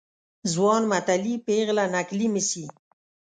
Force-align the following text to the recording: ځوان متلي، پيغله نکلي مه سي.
ځوان 0.51 0.81
متلي، 0.91 1.33
پيغله 1.45 1.85
نکلي 1.95 2.27
مه 2.33 2.41
سي. 2.49 2.65